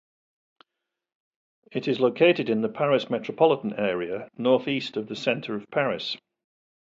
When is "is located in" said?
1.87-2.63